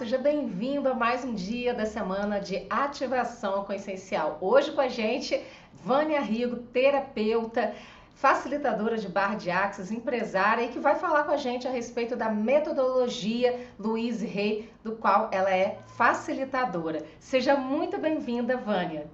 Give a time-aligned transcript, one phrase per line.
[0.00, 4.38] seja bem-vindo a mais um dia da semana de ativação com essencial.
[4.40, 5.38] Hoje com a gente,
[5.74, 7.74] Vânia Rigo, terapeuta,
[8.14, 12.16] facilitadora de barra de axis, empresária e que vai falar com a gente a respeito
[12.16, 17.04] da metodologia Luiz Rei, do qual ela é facilitadora.
[17.18, 19.06] Seja muito bem-vinda, Vânia.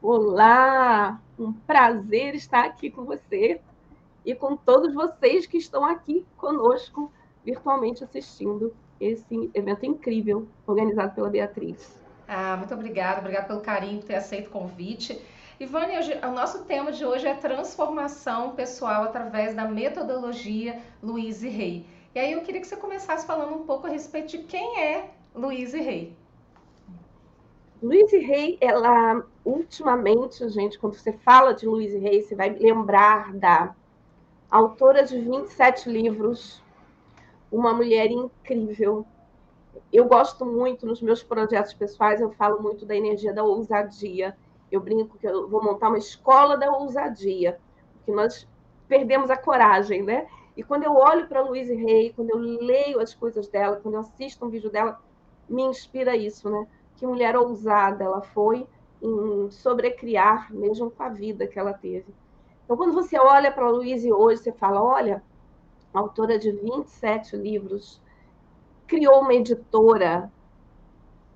[0.00, 3.60] Olá, um prazer estar aqui com você
[4.24, 7.12] e com todos vocês que estão aqui conosco
[7.44, 11.98] virtualmente assistindo esse evento incrível organizado pela Beatriz.
[12.28, 15.20] Ah, muito obrigada, obrigada pelo carinho por ter aceito o convite.
[15.58, 21.86] Ivânia, o nosso tema de hoje é transformação pessoal através da metodologia Luiz Rei.
[22.14, 25.10] E aí eu queria que você começasse falando um pouco a respeito de quem é
[25.34, 26.16] Luiz Rei.
[27.82, 33.74] Luiz Rei, ela ultimamente, gente, quando você fala de Luiz Rei, você vai lembrar da
[34.50, 36.59] autora de 27 livros,
[37.50, 39.04] uma mulher incrível.
[39.92, 44.36] Eu gosto muito nos meus projetos pessoais, eu falo muito da energia da ousadia.
[44.70, 47.58] Eu brinco que eu vou montar uma escola da ousadia,
[47.94, 48.46] porque nós
[48.88, 50.28] perdemos a coragem, né?
[50.56, 54.00] E quando eu olho para Louise Rey, quando eu leio as coisas dela, quando eu
[54.00, 55.00] assisto um vídeo dela,
[55.48, 56.66] me inspira isso, né?
[56.96, 58.66] Que mulher ousada ela foi
[59.02, 62.06] em sobrecriar, mesmo com a vida que ela teve.
[62.64, 65.22] Então, quando você olha para a Louise hoje, você fala: olha,
[65.92, 68.00] autora de 27 livros,
[68.86, 70.30] criou uma editora,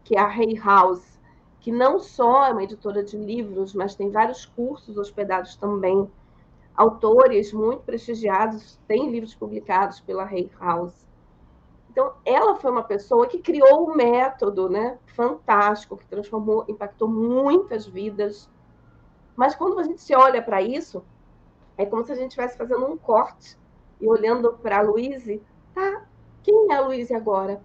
[0.05, 1.19] que é a Hay House,
[1.61, 6.11] que não só é uma editora de livros, mas tem vários cursos hospedados também.
[6.77, 11.07] Autores muito prestigiados têm livros publicados pela Hay House.
[11.91, 17.87] Então, ela foi uma pessoa que criou um método né, fantástico, que transformou, impactou muitas
[17.87, 18.51] vidas.
[19.37, 21.05] Mas quando a gente se olha para isso,
[21.79, 23.57] é como se a gente estivesse fazendo um corte
[24.01, 25.43] e olhando para a Luíse,
[25.75, 26.07] tá,
[26.43, 27.63] quem é a Luíse agora?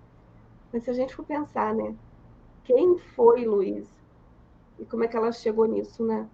[0.71, 1.95] Mas se a gente for pensar, né?
[2.63, 3.91] Quem foi Luíse?
[4.77, 6.27] E como é que ela chegou nisso, né?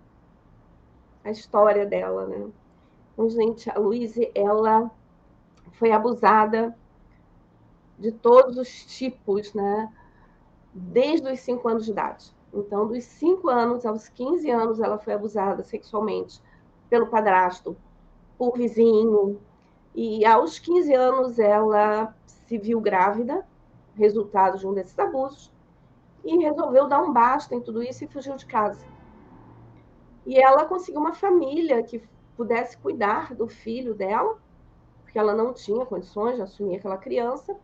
[1.24, 2.50] A história dela, né?
[3.14, 4.92] Então, gente, a Luíse, ela
[5.74, 6.78] foi abusada
[7.98, 9.92] de todos os tipos, né?
[10.74, 12.36] Desde os cinco anos de idade.
[12.54, 16.42] Então, dos cinco anos aos 15 anos, ela foi abusada sexualmente
[16.90, 17.76] pelo padrasto,
[18.38, 19.40] por vizinho,
[19.96, 23.48] e aos 15 anos ela se viu grávida,
[23.96, 25.50] resultado de um desses abusos,
[26.24, 28.86] e resolveu dar um basta em tudo isso e fugiu de casa.
[30.26, 32.04] E ela conseguiu uma família que
[32.36, 34.38] pudesse cuidar do filho dela,
[35.04, 37.56] porque ela não tinha condições de assumir aquela criança,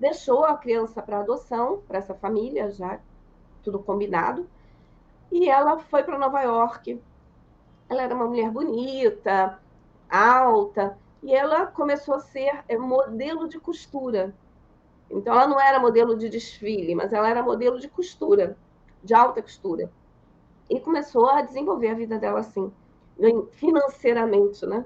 [0.00, 2.98] deixou a criança para adoção, para essa família, já
[3.62, 4.48] tudo combinado,
[5.30, 6.98] e ela foi para Nova York.
[7.90, 9.58] Ela era uma mulher bonita,
[10.08, 14.34] alta, e ela começou a ser é, modelo de costura.
[15.10, 18.58] Então, ela não era modelo de desfile, mas ela era modelo de costura,
[19.02, 19.90] de alta costura.
[20.68, 22.70] E começou a desenvolver a vida dela assim,
[23.52, 24.84] financeiramente, né?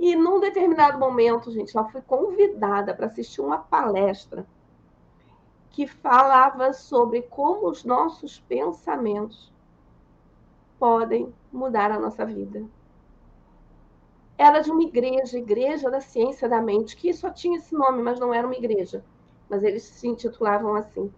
[0.00, 4.44] E num determinado momento, gente, ela foi convidada para assistir uma palestra
[5.70, 9.52] que falava sobre como os nossos pensamentos
[10.76, 12.66] podem mudar a nossa vida
[14.36, 18.18] era de uma igreja, Igreja da Ciência da Mente, que só tinha esse nome, mas
[18.18, 19.04] não era uma igreja.
[19.48, 21.12] Mas eles se intitulavam assim.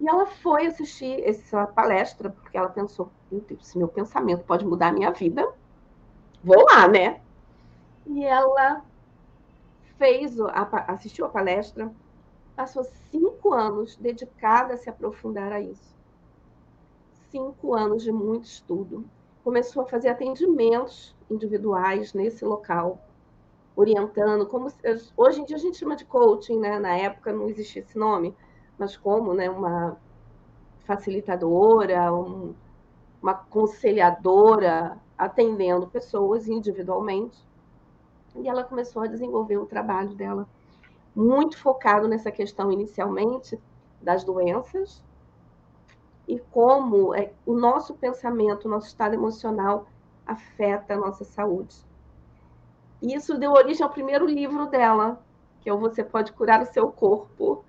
[0.00, 4.66] E ela foi assistir essa palestra, porque ela pensou: meu Deus, se meu pensamento pode
[4.66, 5.46] mudar a minha vida,
[6.42, 7.20] vou lá, né?
[8.06, 8.82] E ela
[9.98, 10.36] fez,
[10.88, 11.92] assistiu a palestra,
[12.56, 15.94] passou cinco anos dedicada a se aprofundar a isso.
[17.30, 19.04] Cinco anos de muito estudo.
[19.42, 22.98] Começou a fazer atendimentos individuais nesse local,
[23.74, 24.68] orientando, como
[25.16, 26.78] hoje em dia a gente chama de coaching, né?
[26.78, 28.36] Na época não existia esse nome,
[28.78, 29.48] mas como, né?
[29.48, 29.96] Uma
[30.84, 32.54] facilitadora, um,
[33.22, 37.38] uma conselhadora atendendo pessoas individualmente.
[38.36, 40.48] E ela começou a desenvolver o trabalho dela
[41.14, 43.58] muito focado nessa questão inicialmente
[44.00, 45.02] das doenças
[46.30, 49.88] e como é, o nosso pensamento, o nosso estado emocional
[50.24, 51.76] afeta a nossa saúde.
[53.02, 55.20] E isso deu origem ao primeiro livro dela,
[55.60, 57.64] que é o Você Pode Curar o Seu Corpo,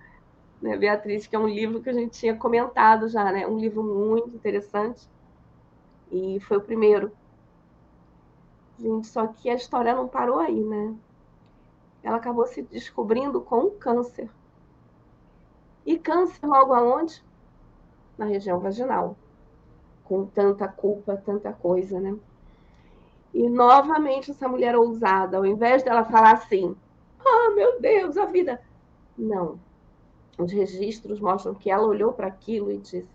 [0.62, 3.48] né, Beatriz, que é um livro que a gente tinha comentado já, né?
[3.48, 5.10] Um livro muito interessante.
[6.12, 7.12] E foi o primeiro.
[8.78, 10.94] Gente, só que a história não parou aí, né?
[12.04, 14.30] Ela acabou se descobrindo com câncer.
[15.84, 17.24] E câncer logo aonde?
[18.22, 19.18] Na região vaginal.
[20.04, 22.16] Com tanta culpa, tanta coisa, né?
[23.34, 26.76] E novamente essa mulher ousada, ao invés dela falar assim,
[27.20, 28.62] ah, oh, meu Deus, a vida.
[29.18, 29.60] Não.
[30.38, 33.08] os registros mostram que ela olhou para aquilo e disse: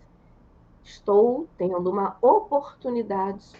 [0.83, 3.55] Estou tendo uma oportunidade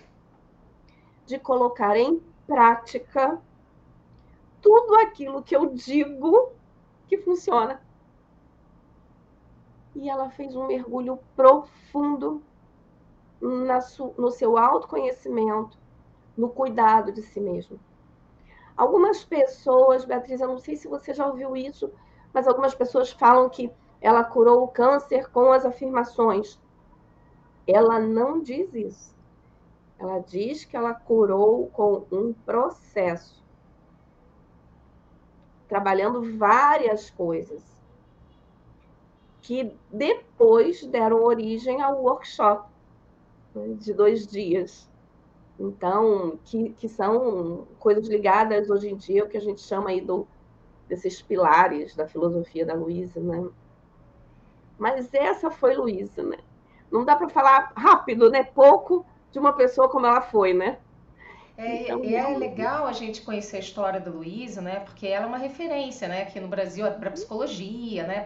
[1.26, 3.42] de colocar em prática
[4.62, 6.52] tudo aquilo que eu digo
[7.08, 7.82] que funciona.
[9.98, 12.44] E ela fez um mergulho profundo
[13.42, 15.78] no seu autoconhecimento,
[16.38, 17.78] no cuidado de si mesma.
[18.78, 21.92] Algumas pessoas, Beatriz, eu não sei se você já ouviu isso,
[22.32, 26.62] mas algumas pessoas falam que ela curou o câncer com as afirmações.
[27.66, 29.16] Ela não diz isso.
[29.98, 33.44] Ela diz que ela curou com um processo,
[35.68, 37.64] trabalhando várias coisas,
[39.48, 42.70] que depois deram origem ao workshop
[43.56, 44.90] né, de dois dias.
[45.58, 50.02] Então, que, que são coisas ligadas hoje em dia, o que a gente chama aí
[50.02, 50.28] do,
[50.90, 53.48] desses pilares da filosofia da Luísa, né?
[54.78, 56.40] Mas essa foi Luísa, né?
[56.92, 58.44] Não dá para falar rápido, né?
[58.44, 60.78] Pouco de uma pessoa como ela foi, né?
[61.58, 64.82] É, então, é legal a gente conhecer a história da Luísa, né?
[64.82, 66.22] Porque ela é uma referência, né?
[66.22, 68.22] Aqui no Brasil para psicologia, né?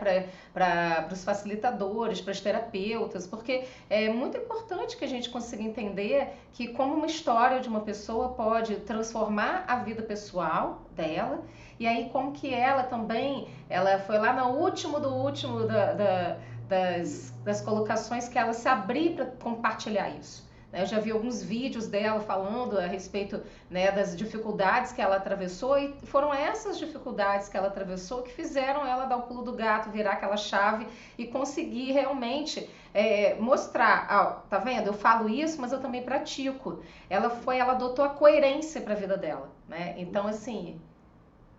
[0.54, 6.28] Para os facilitadores, para os terapeutas, porque é muito importante que a gente consiga entender
[6.52, 11.42] que como uma história de uma pessoa pode transformar a vida pessoal dela
[11.80, 16.38] e aí como que ela também, ela foi lá no último do último da, da,
[16.68, 20.51] das, das colocações que ela se abrir para compartilhar isso.
[20.72, 20.82] Né?
[20.82, 25.78] Eu já vi alguns vídeos dela falando a respeito né, das dificuldades que ela atravessou
[25.78, 29.90] e foram essas dificuldades que ela atravessou que fizeram ela dar o pulo do gato,
[29.90, 30.88] virar aquela chave
[31.18, 34.88] e conseguir realmente é, mostrar, ah, tá vendo?
[34.88, 36.82] Eu falo isso, mas eu também pratico.
[37.10, 39.96] Ela foi, ela adotou a coerência para a vida dela, né?
[39.98, 40.80] Então assim,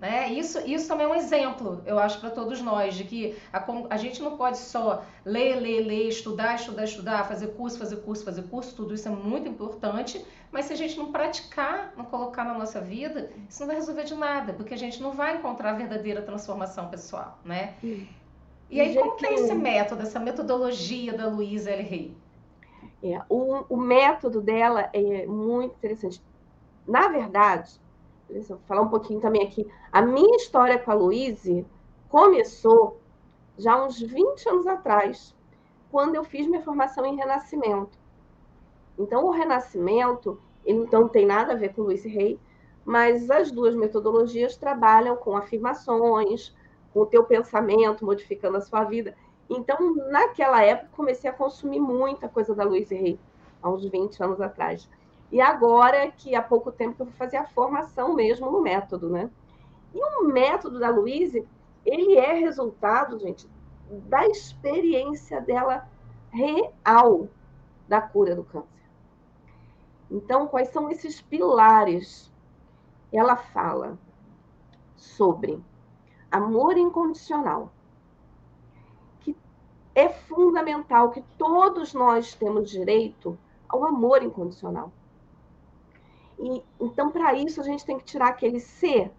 [0.02, 0.32] né?
[0.32, 3.96] Isso, isso também é um exemplo, eu acho, para todos nós, de que a, a
[3.96, 8.42] gente não pode só ler, ler, ler, estudar, estudar, estudar, fazer curso, fazer curso, fazer
[8.48, 12.52] curso, tudo isso é muito importante, mas se a gente não praticar, não colocar na
[12.52, 15.74] nossa vida, isso não vai resolver de nada, porque a gente não vai encontrar a
[15.74, 17.74] verdadeira transformação pessoal, né?
[18.68, 21.82] E aí, como que é esse método, essa metodologia da Luísa L.
[21.84, 22.16] Rey?
[23.04, 26.20] É, o, o método dela é muito interessante.
[26.88, 27.80] Na verdade,
[28.32, 29.70] Deixa eu falar um pouquinho também aqui.
[29.92, 31.66] A minha história com a Luíse
[32.08, 33.00] começou
[33.58, 35.34] já uns 20 anos atrás,
[35.90, 37.98] quando eu fiz minha formação em Renascimento.
[38.98, 42.40] Então, o Renascimento, ele não tem nada a ver com Luiz Rey,
[42.84, 46.54] mas as duas metodologias trabalham com afirmações,
[46.92, 49.14] com o teu pensamento, modificando a sua vida.
[49.48, 53.18] Então, naquela época, comecei a consumir muita coisa da Luiz Rey,
[53.62, 54.88] há uns 20 anos atrás.
[55.32, 59.08] E agora que há pouco tempo que eu vou fazer a formação mesmo no método,
[59.08, 59.30] né?
[59.94, 61.48] E o método da Luíse,
[61.86, 63.48] ele é resultado, gente,
[64.08, 65.88] da experiência dela
[66.30, 67.28] real
[67.88, 68.68] da cura do câncer.
[70.10, 72.30] Então, quais são esses pilares?
[73.10, 73.98] Ela fala
[74.96, 75.62] sobre
[76.30, 77.72] amor incondicional,
[79.20, 79.34] que
[79.94, 84.92] é fundamental que todos nós temos direito ao amor incondicional.
[86.42, 89.12] E, então, para isso, a gente tem que tirar aquele ser.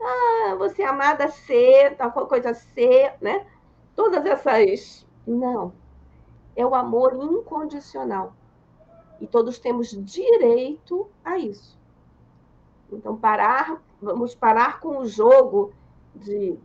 [0.00, 3.46] Ah, você é amada ser, tal coisa ser, né?
[3.94, 5.06] Todas essas.
[5.26, 5.72] Não.
[6.56, 8.32] É o amor incondicional.
[9.20, 11.78] E todos temos direito a isso.
[12.90, 15.74] Então, parar, vamos parar com o jogo
[16.14, 16.58] de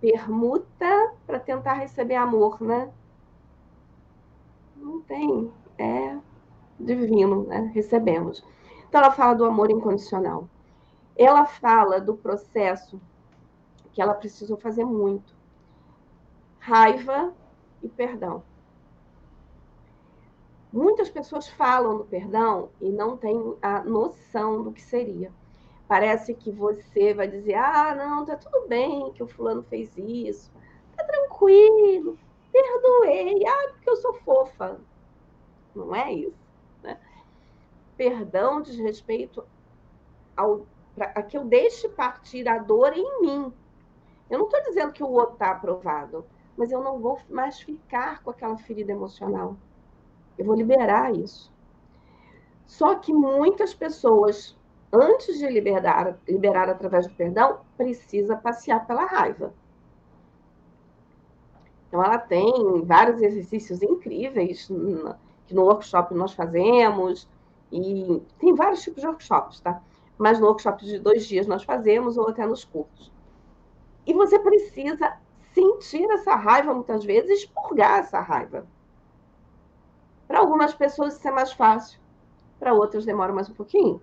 [0.00, 2.90] permuta para tentar receber amor, né?
[4.76, 5.52] Não tem.
[5.78, 6.18] É
[6.78, 7.70] divino, né?
[7.72, 8.44] Recebemos.
[8.96, 10.48] Ela fala do amor incondicional.
[11.16, 13.00] Ela fala do processo
[13.92, 15.34] que ela precisou fazer muito:
[16.60, 17.34] raiva
[17.82, 18.42] e perdão.
[20.72, 25.32] Muitas pessoas falam do perdão e não têm a noção do que seria.
[25.88, 30.52] Parece que você vai dizer: ah, não, tá tudo bem que o fulano fez isso,
[30.96, 32.16] tá tranquilo,
[32.52, 34.80] perdoei, ah, porque eu sou fofa.
[35.74, 36.43] Não é isso
[37.96, 39.44] perdão diz respeito
[40.36, 43.52] ao, pra, a que eu deixe partir a dor em mim.
[44.30, 46.24] Eu não estou dizendo que o outro está aprovado,
[46.56, 49.56] mas eu não vou mais ficar com aquela ferida emocional.
[50.38, 51.52] Eu vou liberar isso.
[52.66, 54.56] Só que muitas pessoas,
[54.92, 59.52] antes de liberar, liberar através do perdão, precisa passear pela raiva.
[61.88, 64.66] Então, ela tem vários exercícios incríveis
[65.46, 67.28] que no workshop nós fazemos,
[67.74, 69.82] e tem vários tipos de workshops, tá?
[70.16, 73.10] Mas no workshop de dois dias nós fazemos, ou até nos cursos.
[74.06, 75.16] E você precisa
[75.52, 78.64] sentir essa raiva muitas vezes expurgar essa raiva.
[80.28, 81.98] Para algumas pessoas isso é mais fácil,
[82.60, 84.00] para outras demora mais um pouquinho.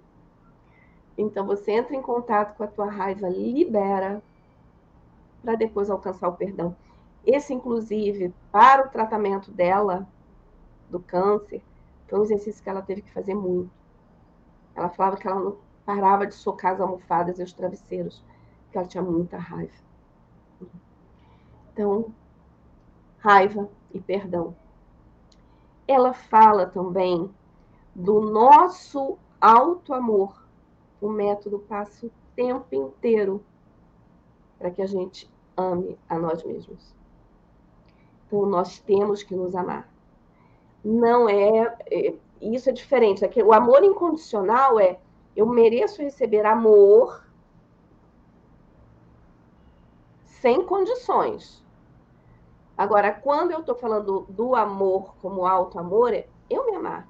[1.18, 4.22] Então você entra em contato com a tua raiva, libera,
[5.42, 6.76] para depois alcançar o perdão.
[7.26, 10.08] Esse, inclusive, para o tratamento dela,
[10.90, 11.64] do câncer,
[12.12, 13.72] foi um exercício que ela teve que fazer muito.
[14.76, 18.22] Ela falava que ela não parava de socar as almofadas e os travesseiros,
[18.66, 19.74] porque ela tinha muita raiva.
[21.72, 22.14] Então,
[23.20, 24.54] raiva e perdão.
[25.88, 27.34] Ela fala também
[27.96, 30.46] do nosso alto amor.
[31.00, 33.42] O método passa o tempo inteiro
[34.60, 36.94] para que a gente ame a nós mesmos.
[38.28, 39.90] Então, nós temos que nos amar.
[40.84, 41.76] Não é.
[41.90, 43.24] é isso é diferente.
[43.24, 45.00] É o amor incondicional é
[45.36, 47.24] eu mereço receber amor
[50.26, 51.64] sem condições.
[52.76, 57.08] Agora, quando eu estou falando do amor como alto amor, é eu me amar.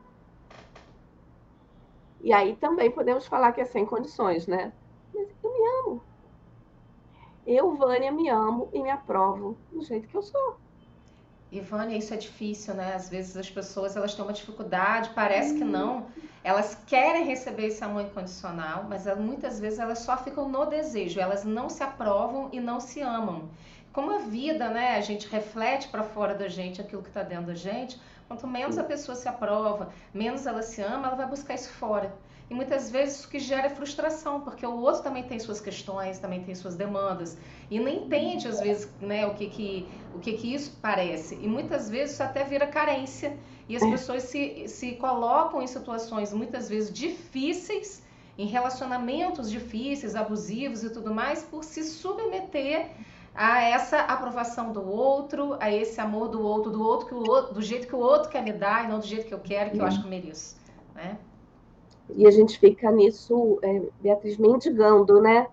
[2.20, 4.74] E aí também podemos falar que é sem condições, né?
[5.14, 6.04] Mas eu me amo.
[7.48, 10.58] Eu, Vânia, me amo e me aprovo do jeito que eu sou.
[11.52, 12.96] Ivânia, isso é difícil, né?
[12.96, 16.08] Às vezes as pessoas elas têm uma dificuldade, parece que não.
[16.44, 21.44] Elas querem receber esse amor incondicional, mas muitas vezes elas só ficam no desejo, elas
[21.44, 23.50] não se aprovam e não se amam.
[23.92, 24.96] Como a vida, né?
[24.96, 28.00] A gente reflete para fora da gente aquilo que está dentro da gente.
[28.30, 32.14] Quanto menos a pessoa se aprova, menos ela se ama, ela vai buscar isso fora.
[32.52, 36.44] E muitas vezes isso que gera frustração, porque o outro também tem suas questões, também
[36.44, 37.38] tem suas demandas.
[37.70, 41.36] E não entende, às vezes, né, o, que, que, o que, que isso parece.
[41.36, 43.38] E muitas vezes isso até vira carência.
[43.70, 48.04] E as pessoas se, se colocam em situações, muitas vezes, difíceis,
[48.38, 52.90] em relacionamentos difíceis, abusivos e tudo mais, por se submeter
[53.34, 57.54] a essa aprovação do outro, a esse amor do outro, do outro que o outro,
[57.54, 59.72] do jeito que o outro quer me dar e não do jeito que eu quero,
[59.72, 60.58] que eu acho que eu mereço,
[60.94, 61.18] né?
[62.16, 65.48] E a gente fica nisso, é, Beatriz, mendigando, né?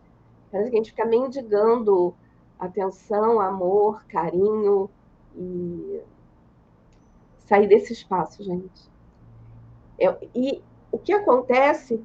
[0.50, 2.15] Parece que a gente fica mendigando
[2.59, 4.91] atenção, amor, carinho
[5.37, 6.00] e
[7.47, 8.91] sair desse espaço, gente.
[9.99, 12.03] É, e o que acontece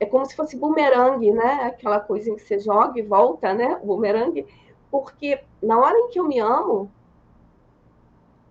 [0.00, 1.64] é como se fosse bumerangue, né?
[1.64, 3.78] Aquela coisa que você joga e volta, né?
[3.82, 4.46] O bumerangue.
[4.90, 6.90] Porque na hora em que eu me amo,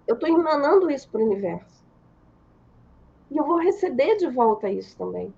[0.07, 1.82] eu estou emanando isso para o universo.
[3.33, 5.33] E eu vou receber de volta isso também.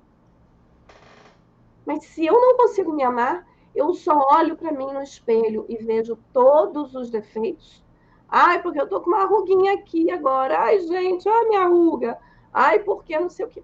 [1.85, 5.77] Mas se eu não consigo me amar, eu só olho para mim no espelho e
[5.77, 7.81] vejo todos os defeitos.
[8.27, 10.59] Ai, porque eu tô com uma ruguinha aqui agora.
[10.59, 12.19] Ai, gente, olha minha ruga.
[12.51, 13.63] Ai, porque não sei o que.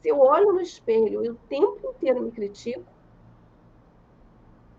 [0.00, 2.90] Se eu olho no espelho e o tempo inteiro me critico,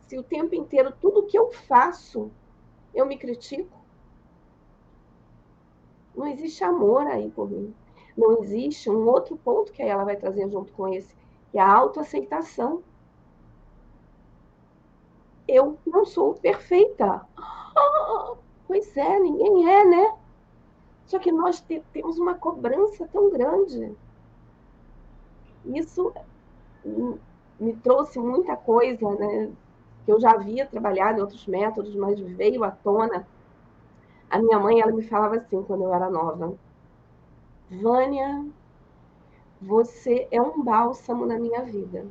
[0.07, 2.31] se o tempo inteiro tudo que eu faço
[2.91, 3.77] eu me critico,
[6.15, 7.73] não existe amor aí por mim
[8.17, 11.13] não existe um outro ponto que ela vai trazer junto com esse,
[11.51, 12.83] que é a autoaceitação.
[15.47, 17.25] Eu não sou perfeita.
[17.75, 20.17] Oh, pois é, ninguém é, né?
[21.05, 23.95] Só que nós te temos uma cobrança tão grande.
[25.65, 26.13] Isso
[27.59, 29.51] me trouxe muita coisa, né?
[30.05, 33.27] Que eu já havia trabalhado em outros métodos, mas veio à tona.
[34.29, 36.57] A minha mãe, ela me falava assim quando eu era nova
[37.81, 38.45] Vânia,
[39.59, 42.05] você é um bálsamo na minha vida.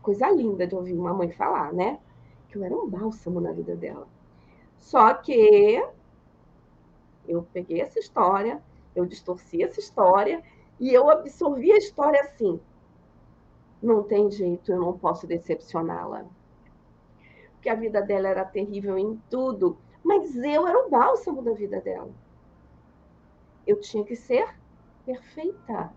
[0.00, 1.98] Coisa linda de ouvir uma mãe falar, né?
[2.48, 4.06] Que eu era um bálsamo na vida dela.
[4.78, 5.84] Só que
[7.28, 8.62] eu peguei essa história,
[8.94, 10.42] eu distorci essa história
[10.80, 12.58] e eu absorvi a história assim.
[13.82, 16.24] Não tem jeito, eu não posso decepcioná-la.
[17.54, 21.80] Porque a vida dela era terrível em tudo, mas eu era o bálsamo da vida
[21.80, 22.10] dela
[23.66, 24.48] eu tinha que ser
[25.04, 25.92] perfeita.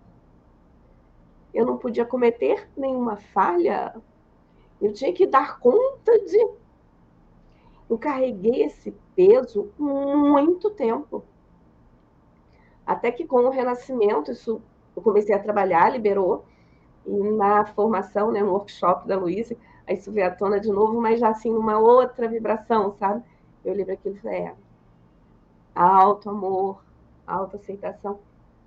[1.54, 3.96] Eu não podia cometer nenhuma falha.
[4.82, 6.50] Eu tinha que dar conta de.
[7.90, 11.24] Eu carreguei esse peso muito tempo.
[12.86, 14.62] Até que com o renascimento, isso
[14.96, 16.46] eu comecei a trabalhar, liberou.
[17.06, 19.56] E na formação, né, no workshop da Luísa,
[19.86, 23.24] aí isso veio à tona de novo, mas já assim, numa outra vibração, sabe?
[23.64, 24.56] Eu lembro aquilo e falei, é,
[25.74, 26.84] alto amor,
[27.36, 28.20] autoaceitação.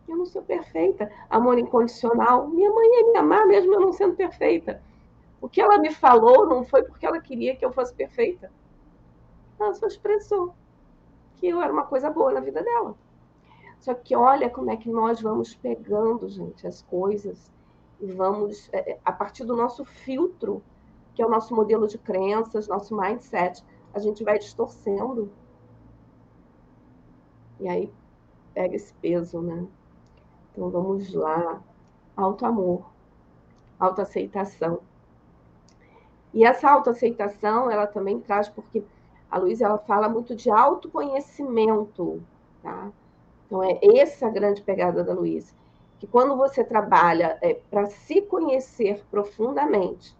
[0.06, 1.10] Eu não sou perfeita.
[1.28, 2.48] Amor incondicional.
[2.48, 4.82] Minha mãe ia me amar mesmo eu não sendo perfeita.
[5.40, 8.52] O que ela me falou não foi porque ela queria que eu fosse perfeita.
[9.58, 10.54] Ela só expressou
[11.36, 12.94] que eu era uma coisa boa na vida dela.
[13.78, 17.50] Só que olha como é que nós vamos pegando, gente, as coisas
[17.98, 20.62] e vamos, é, é, a partir do nosso filtro,
[21.14, 25.30] que é o nosso modelo de crenças, nosso mindset, a gente vai distorcendo.
[27.58, 27.92] E aí
[28.60, 29.66] pega esse peso, né?
[30.52, 31.62] Então vamos lá.
[32.14, 32.90] Alto amor,
[33.78, 34.80] autoaceitação.
[36.34, 38.84] E essa autoaceitação, ela também traz, porque
[39.30, 42.22] a Luísa ela fala muito de autoconhecimento,
[42.62, 42.92] tá?
[43.46, 45.54] Então é essa a grande pegada da Luísa,
[45.98, 50.14] que quando você trabalha é, para se conhecer profundamente,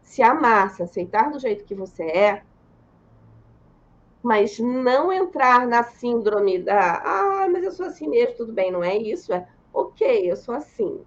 [0.00, 2.42] se amar, se aceitar do jeito que você é,
[4.22, 8.84] mas não entrar na síndrome da, ah, mas eu sou assim mesmo, tudo bem, não
[8.84, 11.00] é isso, é, ok, eu sou assim,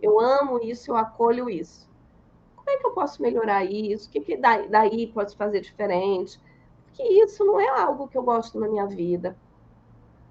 [0.00, 1.90] eu amo isso, eu acolho isso.
[2.56, 4.08] Como é que eu posso melhorar isso?
[4.08, 6.40] O que, que daí, daí posso fazer diferente?
[6.86, 9.36] Porque isso não é algo que eu gosto na minha vida.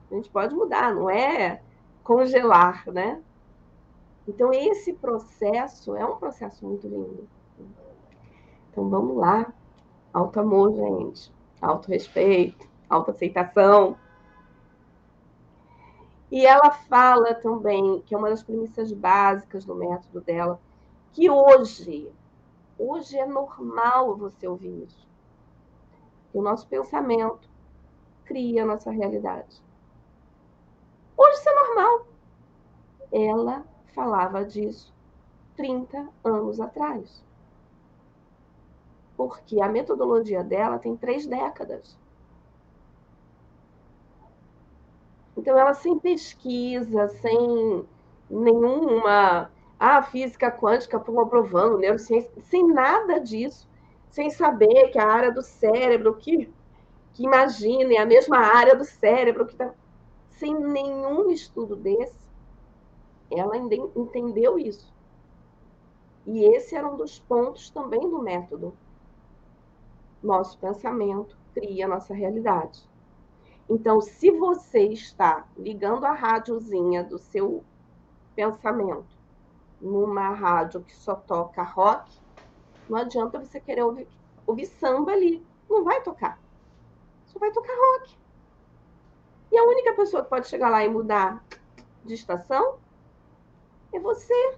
[0.10, 1.62] A gente pode mudar, não é
[2.04, 3.22] congelar, né?
[4.28, 7.28] Então, esse processo é um processo muito lindo.
[8.70, 9.54] Então, vamos lá.
[10.14, 13.98] Alto amor, gente autorrespeito, autoaceitação.
[16.32, 20.60] E ela fala também, que é uma das premissas básicas do método dela,
[21.12, 22.12] que hoje,
[22.78, 25.08] hoje é normal você ouvir isso.
[26.34, 27.50] O nosso pensamento
[28.26, 29.62] cria a nossa realidade.
[31.18, 32.08] Hoje isso é normal.
[33.12, 34.94] Ela falava disso
[35.58, 37.22] 30 anos atrás
[39.28, 41.96] porque a metodologia dela tem três décadas.
[45.38, 47.86] Então, ela sem pesquisa, sem
[48.30, 49.52] nenhuma.
[49.80, 53.68] Ah, física quântica comprovando, neurociência, sem nada disso,
[54.12, 56.52] sem saber que a área do cérebro que,
[57.14, 59.72] que imagina é a mesma área do cérebro que está.
[60.30, 62.16] Sem nenhum estudo desse,
[63.32, 64.92] ela entendeu isso.
[66.26, 68.76] E esse era um dos pontos também do método
[70.22, 72.88] nosso pensamento cria a nossa realidade.
[73.70, 77.64] Então, se você está ligando a rádiozinha do seu
[78.36, 79.18] pensamento
[79.80, 82.20] numa rádio que só toca rock,
[82.90, 84.08] não adianta você querer ouvir,
[84.46, 85.46] ouvir samba ali.
[85.70, 86.38] Não vai tocar.
[87.28, 88.18] Só vai tocar rock.
[89.52, 91.44] E a única pessoa que pode chegar lá e mudar
[92.04, 92.78] de estação
[93.94, 94.56] é você.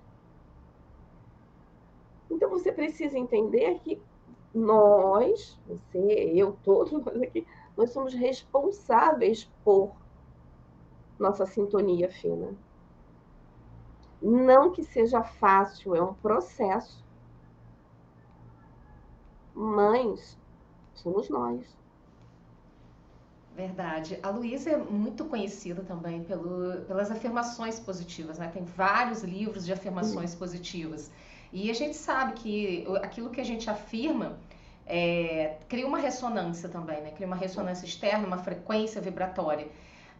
[2.29, 4.01] Então você precisa entender que
[4.53, 9.95] nós, você, eu, todos nós aqui, nós somos responsáveis por
[11.17, 12.55] nossa sintonia fina.
[14.21, 17.03] Não que seja fácil, é um processo.
[19.53, 20.37] Mas
[20.93, 21.75] somos nós.
[23.55, 24.19] Verdade.
[24.23, 28.47] A Luísa é muito conhecida também pelo, pelas afirmações positivas, né?
[28.47, 31.11] Tem vários livros de afirmações positivas.
[31.53, 34.39] E a gente sabe que aquilo que a gente afirma
[34.87, 37.11] é, cria uma ressonância também, né?
[37.11, 39.67] Cria uma ressonância externa, uma frequência vibratória.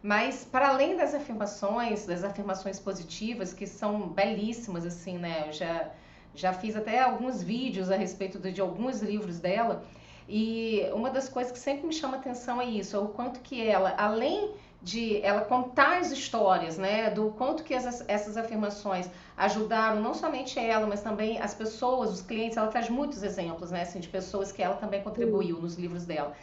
[0.00, 5.44] Mas para além das afirmações, das afirmações positivas que são belíssimas assim, né?
[5.48, 5.90] Eu já
[6.36, 9.84] já fiz até alguns vídeos a respeito de, de alguns livros dela.
[10.28, 13.64] E uma das coisas que sempre me chama atenção é isso, é o quanto que
[13.64, 14.52] ela, além
[14.84, 20.58] de ela contar as histórias, né, do quanto que essas, essas afirmações ajudaram não somente
[20.58, 22.58] ela, mas também as pessoas, os clientes.
[22.58, 26.34] Ela traz muitos exemplos, né, assim, de pessoas que ela também contribuiu nos livros dela.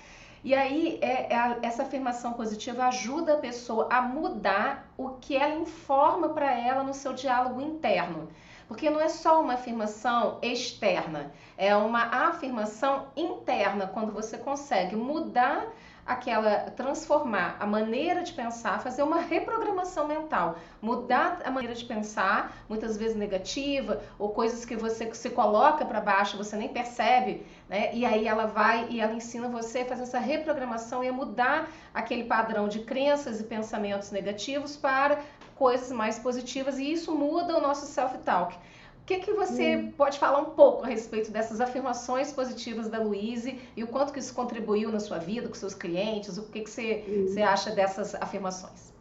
[0.43, 5.53] E aí, é, é, essa afirmação positiva ajuda a pessoa a mudar o que ela
[5.53, 8.27] informa para ela no seu diálogo interno.
[8.67, 15.67] Porque não é só uma afirmação externa, é uma afirmação interna, quando você consegue mudar
[16.05, 22.55] aquela transformar a maneira de pensar, fazer uma reprogramação mental, mudar a maneira de pensar,
[22.67, 27.93] muitas vezes negativa, ou coisas que você se coloca para baixo, você nem percebe, né?
[27.93, 31.69] E aí ela vai e ela ensina você a fazer essa reprogramação e a mudar
[31.93, 35.19] aquele padrão de crenças e pensamentos negativos para
[35.55, 38.57] coisas mais positivas e isso muda o nosso self-talk.
[39.01, 39.91] O que, que você hum.
[39.91, 44.19] pode falar um pouco a respeito dessas afirmações positivas da Luíse e o quanto que
[44.19, 46.37] isso contribuiu na sua vida, com seus clientes?
[46.37, 47.27] O que, que você, hum.
[47.27, 48.93] você acha dessas afirmações?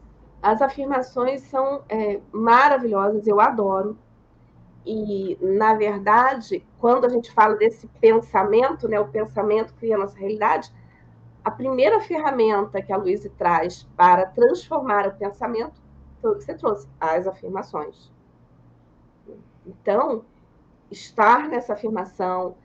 [0.42, 3.96] As afirmações são é, maravilhosas, eu adoro.
[4.86, 10.18] E, na verdade, quando a gente fala desse pensamento, né, o pensamento cria a nossa
[10.18, 10.72] realidade,
[11.44, 15.80] a primeira ferramenta que a Luíse traz para transformar o pensamento
[16.20, 18.10] foi o que você trouxe, as afirmações.
[19.66, 20.24] Então,
[20.90, 22.56] estar nessa afirmação,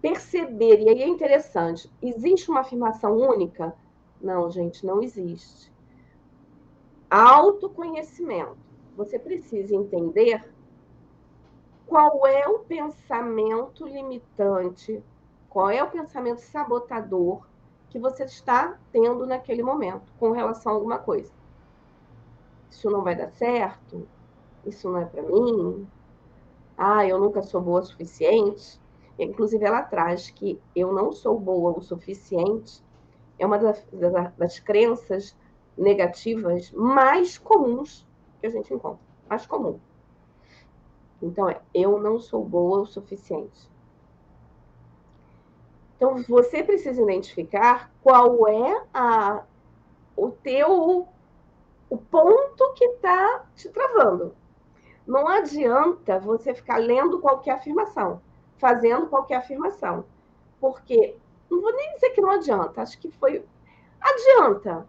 [0.00, 3.74] perceber, e aí é interessante, existe uma afirmação única?
[4.20, 5.72] Não, gente, não existe.
[7.10, 8.58] Autoconhecimento.
[8.96, 10.52] Você precisa entender
[11.86, 15.02] qual é o pensamento limitante
[15.50, 17.44] Qual é o pensamento sabotador
[17.90, 21.32] que você está tendo naquele momento com relação a alguma coisa?
[22.70, 24.08] Isso não vai dar certo?
[24.64, 25.86] Isso não é para mim?
[26.76, 28.80] Ah, eu nunca sou boa o suficiente.
[29.18, 32.82] Inclusive, ela traz que eu não sou boa o suficiente.
[33.38, 35.36] É uma das, das, das crenças
[35.76, 38.06] negativas mais comuns
[38.40, 39.00] que a gente encontra.
[39.28, 39.78] Mais comum.
[41.22, 43.68] Então, é, eu não sou boa o suficiente.
[45.96, 49.44] Então, você precisa identificar qual é a,
[50.16, 51.06] o teu
[51.90, 54.34] o ponto que está te travando.
[55.10, 58.22] Não adianta você ficar lendo qualquer afirmação,
[58.58, 60.04] fazendo qualquer afirmação.
[60.60, 61.16] Porque,
[61.50, 63.44] não vou nem dizer que não adianta, acho que foi.
[64.00, 64.86] Adianta,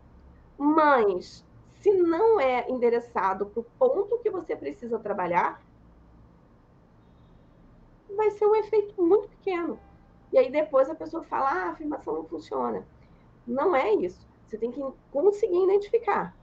[0.55, 1.43] mas
[1.79, 5.59] se não é endereçado para o ponto que você precisa trabalhar,
[8.15, 9.79] vai ser um efeito muito pequeno.
[10.31, 12.85] E aí depois a pessoa fala, ah, a afirmação não funciona.
[13.47, 14.27] Não é isso.
[14.45, 14.79] Você tem que
[15.11, 16.35] conseguir identificar.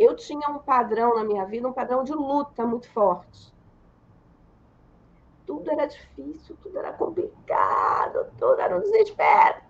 [0.00, 3.52] Eu tinha um padrão na minha vida, um padrão de luta muito forte.
[5.46, 9.60] Tudo era difícil, tudo era complicado, tudo era um desespero.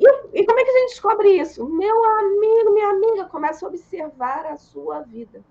[0.00, 1.64] E, e como é que a gente descobre isso?
[1.64, 5.44] Meu amigo, minha amiga, começa a observar a sua vida.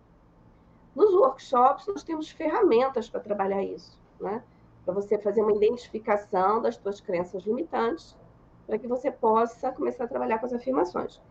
[0.94, 4.44] Nos workshops, nós temos ferramentas para trabalhar isso, né?
[4.84, 8.14] Para você fazer uma identificação das suas crenças limitantes,
[8.66, 11.22] para que você possa começar a trabalhar com as afirmações.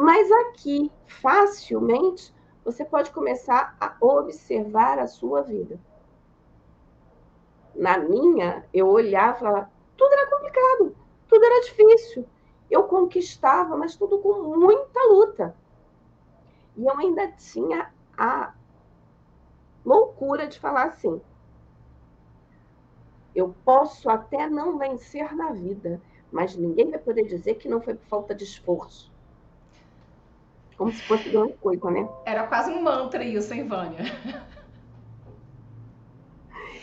[0.00, 2.32] Mas aqui, facilmente,
[2.64, 5.80] você pode começar a observar a sua vida.
[7.74, 12.24] Na minha, eu olhava e falava, tudo era complicado, tudo era difícil.
[12.70, 15.56] Eu conquistava, mas tudo com muita luta.
[16.76, 18.54] E eu ainda tinha a
[19.84, 21.20] loucura de falar assim:
[23.34, 27.96] eu posso até não vencer na vida, mas ninguém vai poder dizer que não foi
[27.96, 29.17] por falta de esforço.
[30.78, 32.08] Como se fosse grande coisa, né?
[32.24, 33.98] Era quase um mantra isso, hein, Vânia?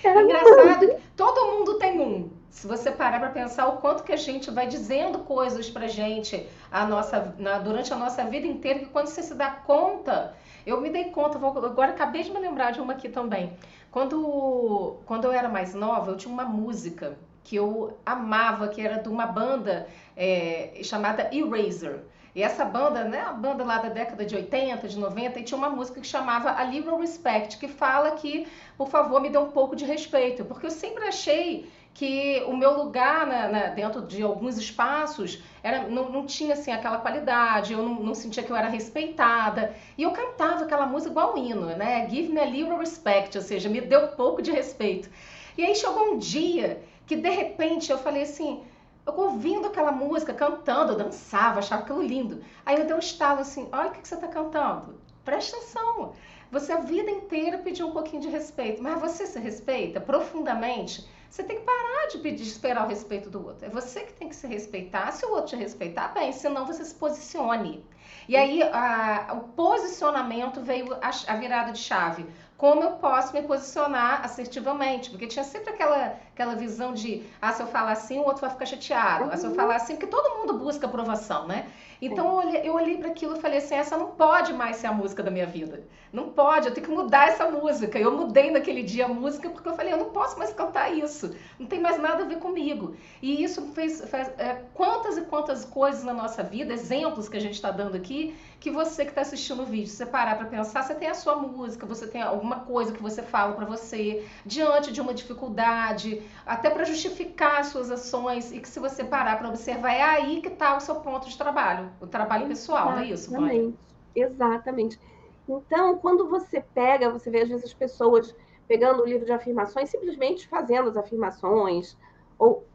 [0.04, 1.02] Era Engraçado, muito.
[1.16, 2.30] todo mundo tem um.
[2.50, 6.48] Se você parar para pensar o quanto que a gente vai dizendo coisas pra gente
[6.72, 10.80] a nossa, na, durante a nossa vida inteira, que quando você se dá conta, eu
[10.80, 13.58] me dei conta, vou, agora acabei de me lembrar de uma aqui também.
[13.92, 19.02] Quando, quando eu era mais nova, eu tinha uma música que eu amava, que era
[19.02, 22.04] de uma banda é, chamada Eraser.
[22.36, 25.58] E essa banda, né, a banda lá da década de 80, de 90, e tinha
[25.58, 28.46] uma música que chamava A Little Respect, que fala que,
[28.78, 32.78] por favor, me dê um pouco de respeito, porque eu sempre achei que o meu
[32.78, 33.26] lugar
[33.74, 38.44] dentro de alguns espaços era, não, não, tinha assim aquela qualidade, eu não, não, sentia
[38.44, 39.74] que eu era respeitada.
[39.98, 42.06] E eu cantava aquela música igual um hino, né?
[42.10, 45.10] Give me a little respect, ou seja, me deu um pouco de respeito.
[45.58, 48.62] E aí chegou um dia que de repente eu falei assim,
[49.06, 52.44] eu ouvindo aquela música, cantando, eu dançava, achava aquilo lindo.
[52.66, 55.00] Aí eu dei um estalo assim: olha o que você está cantando.
[55.24, 56.14] Presta atenção.
[56.52, 61.08] Você a vida inteira pediu um pouquinho de respeito, mas você se respeita profundamente?
[61.30, 63.66] Você tem que parar de pedir, de esperar o respeito do outro.
[63.66, 65.12] É você que tem que se respeitar.
[65.12, 67.86] Se o outro te respeitar, bem, senão você se posicione.
[68.30, 72.26] E aí a, o posicionamento veio a, a virada de chave
[72.58, 77.62] como eu posso me posicionar assertivamente, porque tinha sempre aquela, aquela visão de, ah, se
[77.62, 79.56] eu falar assim, o outro vai ficar chateado, ah, se eu uhum.
[79.56, 81.68] falar assim, porque todo mundo busca aprovação, né?
[82.06, 85.24] Então eu olhei, para aquilo e falei assim, essa não pode mais ser a música
[85.24, 88.00] da minha vida, não pode, eu tenho que mudar essa música.
[88.00, 91.36] Eu mudei naquele dia a música porque eu falei, eu não posso mais cantar isso,
[91.60, 92.96] não tem mais nada a ver comigo.
[93.22, 97.42] E isso fez, fez é, quantas e quantas coisas na nossa vida, exemplos que a
[97.42, 100.84] gente está dando aqui, que você que está assistindo o vídeo, você parar para pensar,
[100.84, 104.92] você tem a sua música, você tem alguma coisa que você fala para você diante
[104.92, 109.50] de uma dificuldade, até para justificar as suas ações e que se você parar para
[109.50, 113.06] observar, é aí que está o seu ponto de trabalho, o trabalho pessoal, não é
[113.06, 113.78] isso, Exatamente.
[114.16, 115.00] Exatamente.
[115.48, 118.36] Então, quando você pega, você vê às vezes as pessoas
[118.68, 121.98] pegando o livro de afirmações, simplesmente fazendo as afirmações,
[122.40, 122.66] ou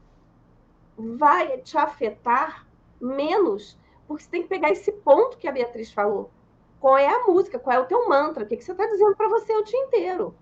[0.97, 2.67] vai te afetar
[3.01, 3.77] menos
[4.11, 6.33] porque você tem que pegar esse ponto que a Beatriz falou.
[6.81, 7.61] Qual é a música?
[7.61, 8.43] Qual é o teu mantra?
[8.43, 10.35] O que, que você está dizendo para você o dia inteiro?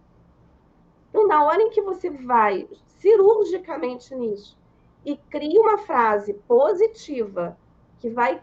[1.10, 2.66] Então, na hora em que você vai
[2.98, 4.56] cirurgicamente nisso
[5.04, 7.58] e cria uma frase positiva
[7.98, 8.42] que vai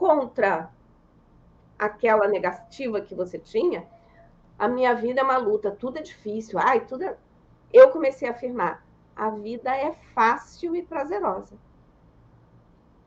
[0.00, 0.70] contra
[1.78, 3.86] aquela negativa que você tinha,
[4.58, 7.16] a minha vida é uma luta, tudo é difícil, ai, tudo é...
[7.72, 8.84] Eu comecei a afirmar,
[9.14, 11.54] a vida é fácil e prazerosa.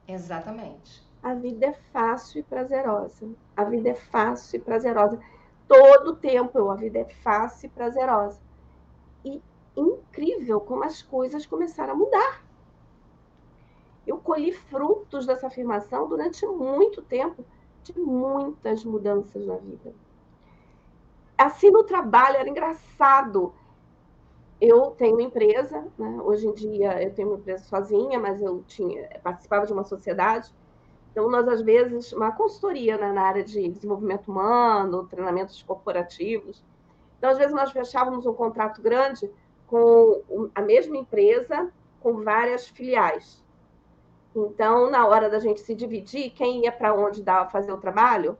[0.07, 3.29] Exatamente a vida é fácil e prazerosa.
[3.55, 5.17] A vida é fácil e prazerosa.
[5.65, 8.41] Todo o tempo, a vida é fácil e prazerosa.
[9.23, 9.41] E
[9.75, 12.43] incrível como as coisas começaram a mudar.
[14.05, 17.45] Eu colhi frutos dessa afirmação durante muito tempo,
[17.83, 19.93] de muitas mudanças na vida.
[21.37, 23.53] Assim no trabalho era engraçado.
[24.59, 26.19] Eu tenho empresa, né?
[26.23, 30.53] hoje em dia eu tenho uma empresa sozinha, mas eu tinha participava de uma sociedade.
[31.13, 36.63] Então, nós, às vezes, uma consultoria né, na área de desenvolvimento humano, treinamentos corporativos.
[37.19, 39.29] Então, às vezes, nós fechávamos um contrato grande
[39.67, 43.42] com a mesma empresa, com várias filiais.
[44.35, 48.37] Então, na hora da gente se dividir, quem ia para onde dava fazer o trabalho,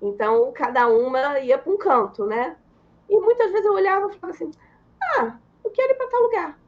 [0.00, 2.56] então cada uma ia para um canto, né?
[3.08, 4.50] E muitas vezes eu olhava e falava assim:
[5.02, 6.58] ah, eu quero ir para tal lugar.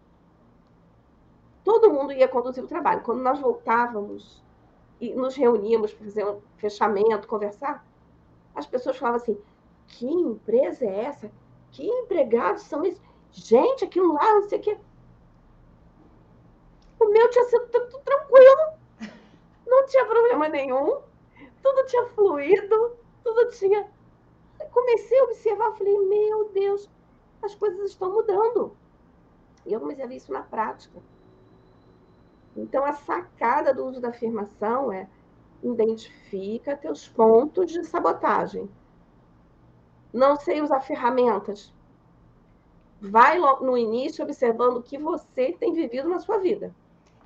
[1.63, 3.03] Todo mundo ia conduzir o trabalho.
[3.03, 4.43] Quando nós voltávamos
[5.01, 7.87] e nos reuníamos para fazer um fechamento, conversar,
[8.55, 9.39] as pessoas falavam assim:
[9.87, 11.31] que empresa é essa?
[11.71, 13.01] Que empregados são esses?
[13.31, 14.79] Gente, aquilo lá, não sei o quê.
[17.05, 18.79] O meu tinha sido tudo tranquilo,
[19.67, 21.03] não tinha problema nenhum,
[21.63, 23.87] tudo tinha fluído, tudo tinha.
[24.73, 26.89] Comecei a observar, falei, meu Deus,
[27.43, 28.75] as coisas estão mudando.
[29.67, 30.99] E eu comecei a ver isso na prática.
[32.57, 35.07] Então, a sacada do uso da afirmação é
[35.63, 38.69] identifica teus pontos de sabotagem.
[40.11, 41.71] Não sei usar ferramentas.
[42.99, 46.75] Vai no início observando o que você tem vivido na sua vida.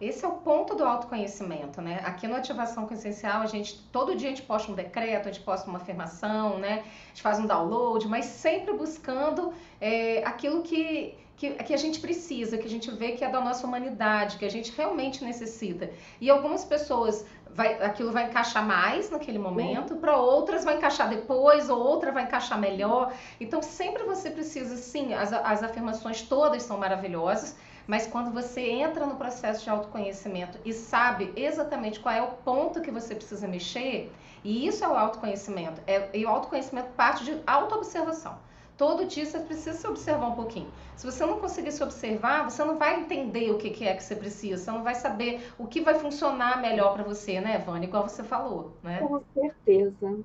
[0.00, 2.00] Esse é o ponto do autoconhecimento, né?
[2.04, 5.32] Aqui no Ativação com Essencial, a gente todo dia a gente posta um decreto, a
[5.32, 6.84] gente posta uma afirmação, né?
[6.84, 12.01] A gente faz um download, mas sempre buscando é, aquilo que, que, que, a gente
[12.01, 15.88] precisa, que a gente vê que é da nossa humanidade, que a gente realmente necessita.
[16.20, 21.70] E algumas pessoas vai, aquilo vai encaixar mais naquele momento, para outras vai encaixar depois,
[21.70, 23.12] ou outra vai encaixar melhor.
[23.40, 27.57] Então sempre você precisa, sim, as, as afirmações todas são maravilhosas
[27.88, 32.83] mas quando você entra no processo de autoconhecimento e sabe exatamente qual é o ponto
[32.83, 34.12] que você precisa mexer,
[34.44, 35.81] e isso é o autoconhecimento.
[35.87, 38.38] É, e o autoconhecimento parte de autoobservação.
[38.78, 40.70] Todo dia você precisa se observar um pouquinho.
[40.94, 44.14] Se você não conseguir se observar, você não vai entender o que, é que você
[44.14, 47.88] precisa, você não vai saber o que vai funcionar melhor para você, né, Vânia?
[47.88, 49.00] Igual você falou, né?
[49.00, 50.20] Com certeza.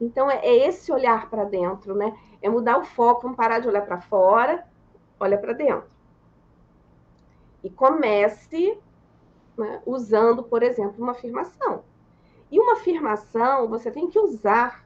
[0.00, 2.16] Então, é, é esse olhar para dentro, né?
[2.40, 4.66] É mudar o foco, vamos parar de olhar para fora,
[5.20, 5.84] olha para dentro.
[7.62, 8.78] E comece
[9.54, 11.84] né, usando, por exemplo, uma afirmação.
[12.50, 14.82] E uma afirmação você tem que usar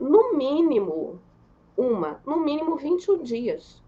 [0.00, 1.20] no mínimo
[1.80, 3.82] uma, no mínimo 21 dias.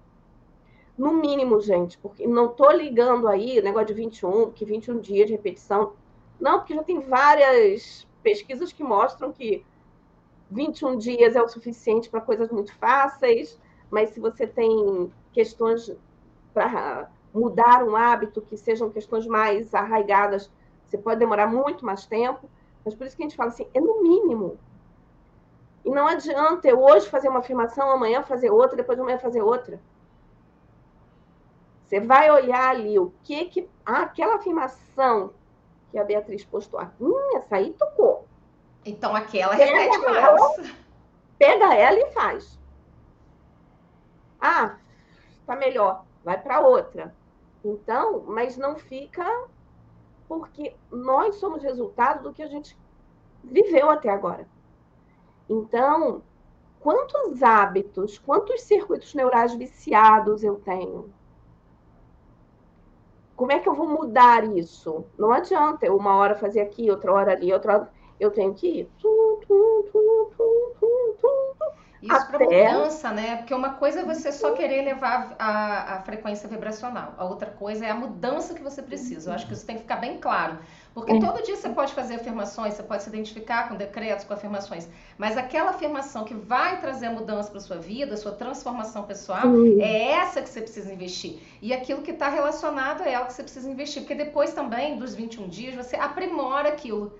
[0.96, 5.32] No mínimo, gente, porque não estou ligando aí negócio de 21, que 21 dias de
[5.32, 5.92] repetição.
[6.40, 9.64] Não, porque já tem várias pesquisas que mostram que
[10.50, 13.58] 21 dias é o suficiente para coisas muito fáceis,
[13.90, 15.94] mas se você tem questões
[16.52, 20.50] para mudar um hábito, que sejam questões mais arraigadas,
[20.86, 22.48] você pode demorar muito mais tempo,
[22.84, 24.58] mas por isso que a gente fala assim, é no mínimo.
[25.84, 29.42] E não adianta eu hoje fazer uma afirmação, amanhã fazer outra, depois de amanhã fazer
[29.42, 29.80] outra.
[31.86, 33.68] Você vai olhar ali o que que.
[33.84, 35.32] Ah, aquela afirmação
[35.90, 36.80] que a Beatriz postou.
[37.00, 38.26] Hum, essa aí tocou.
[38.84, 40.74] Então aquela pega repete mais.
[41.38, 42.58] Pega ela e faz.
[44.40, 44.76] Ah,
[45.46, 46.04] tá melhor.
[46.24, 47.14] Vai para outra.
[47.64, 49.24] Então, mas não fica
[50.26, 52.76] porque nós somos resultado do que a gente
[53.44, 54.46] viveu até agora.
[55.52, 56.22] Então,
[56.80, 61.12] quantos hábitos, quantos circuitos neurais viciados eu tenho?
[63.36, 65.04] Como é que eu vou mudar isso?
[65.18, 67.92] Não adianta eu uma hora fazer aqui, outra hora ali, outra hora.
[68.18, 68.90] Eu tenho que ir.
[68.98, 70.12] Tum, tum, tum,
[72.02, 73.36] isso para mudança, né?
[73.36, 77.86] Porque uma coisa é você só querer levar a, a, frequência vibracional, a outra coisa
[77.86, 79.30] é a mudança que você precisa.
[79.30, 80.58] Eu acho que isso tem que ficar bem claro.
[80.94, 81.20] Porque é.
[81.20, 85.38] todo dia você pode fazer afirmações, você pode se identificar com decretos, com afirmações, mas
[85.38, 89.80] aquela afirmação que vai trazer a mudança para sua vida, sua transformação pessoal, Sim.
[89.80, 91.38] é essa que você precisa investir.
[91.62, 94.02] E aquilo que está relacionado é ela que você precisa investir.
[94.02, 97.12] Porque depois também, dos 21 dias, você aprimora aquilo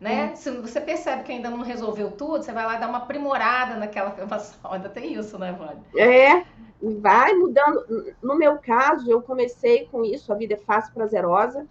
[0.00, 0.30] né?
[0.32, 0.36] Hum.
[0.36, 4.08] Se você percebe que ainda não resolveu tudo, você vai lá dar uma aprimorada naquela
[4.10, 4.72] afirmação.
[4.72, 5.82] Ainda tem isso, né, Vânia?
[5.94, 6.42] É,
[6.80, 7.84] vai mudando.
[8.22, 11.66] No meu caso, eu comecei com isso, a vida é fácil, prazerosa,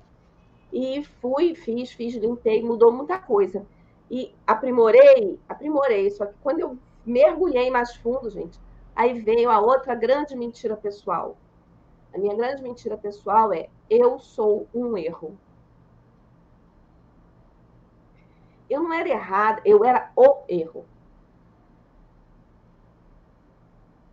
[0.71, 3.65] e fui, fiz, fiz, limpei, mudou muita coisa.
[4.09, 8.59] E aprimorei, aprimorei, só que quando eu mergulhei mais fundo, gente,
[8.95, 11.37] aí veio a outra grande mentira pessoal.
[12.13, 15.37] A minha grande mentira pessoal é eu sou um erro.
[18.69, 20.85] Eu não era errada, eu era o erro.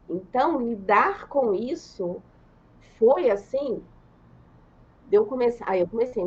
[0.08, 2.22] Então, lidar com isso
[2.98, 3.82] foi assim.
[5.10, 6.24] Eu comecei, aí eu comecei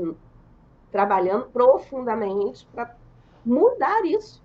[0.91, 2.95] trabalhando profundamente para
[3.45, 4.41] mudar isso.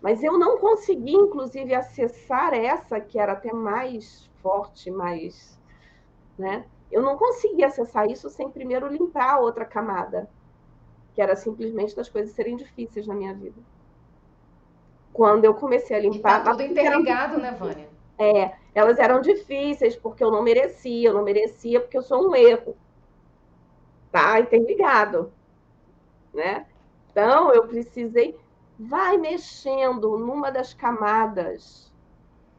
[0.00, 5.58] Mas eu não consegui, inclusive, acessar essa que era até mais forte, mais.
[6.38, 6.64] Né?
[6.90, 10.28] Eu não consegui acessar isso sem primeiro limpar a outra camada,
[11.14, 13.60] que era simplesmente das coisas serem difíceis na minha vida.
[15.12, 16.38] Quando eu comecei a limpar.
[16.38, 17.88] Está tudo interligado, né, Vânia?
[18.18, 22.34] É, elas eram difíceis porque eu não merecia, eu não merecia porque eu sou um
[22.34, 22.76] erro.
[24.12, 25.32] Tá interligado,
[26.32, 26.66] né?
[27.10, 28.38] Então, eu precisei
[28.82, 31.92] vai mexendo numa das camadas.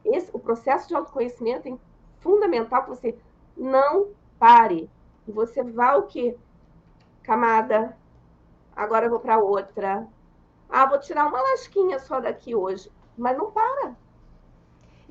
[0.04, 1.76] Esse, o processo de autoconhecimento é
[2.20, 3.18] fundamental que você
[3.56, 4.88] não pare.
[5.26, 6.36] Você vá o quê?
[7.24, 7.96] Camada.
[8.74, 10.06] Agora eu vou para outra.
[10.68, 12.90] Ah, vou tirar uma lasquinha só daqui hoje.
[13.18, 13.96] Mas não para.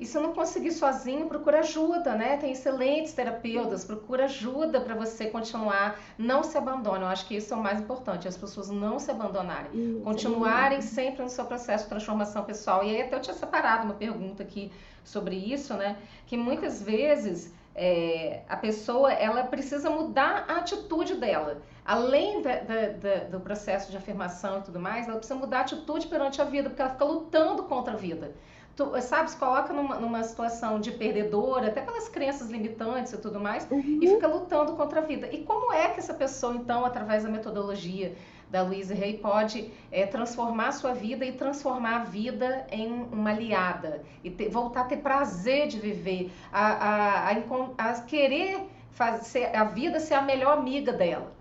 [0.02, 2.36] E se não conseguir sozinho, procura ajuda, né?
[2.36, 5.96] Tem excelentes terapeutas, procura ajuda para você continuar.
[6.18, 7.02] Não se abandone.
[7.02, 9.70] Eu acho que isso é o mais importante, as pessoas não se abandonarem.
[9.72, 12.82] Isso, continuarem é sempre no seu processo de transformação pessoal.
[12.82, 14.72] E aí até eu tinha separado uma pergunta aqui
[15.04, 15.96] sobre isso, né?
[16.26, 21.62] Que muitas vezes é, a pessoa ela precisa mudar a atitude dela.
[21.84, 25.60] Além da, da, da, do processo de afirmação e tudo mais, ela precisa mudar a
[25.60, 28.34] atitude perante a vida, porque ela fica lutando contra a vida
[28.76, 33.38] tu, sabe, se coloca numa, numa situação de perdedora, até pelas crenças limitantes e tudo
[33.38, 33.98] mais, uhum.
[34.00, 35.28] e fica lutando contra a vida.
[35.32, 38.14] E como é que essa pessoa, então, através da metodologia
[38.50, 43.30] da Louise Hay, pode é, transformar a sua vida e transformar a vida em uma
[43.30, 49.54] aliada, e ter, voltar a ter prazer de viver, a, a, a, a querer fazer
[49.56, 51.32] a vida ser a melhor amiga dela?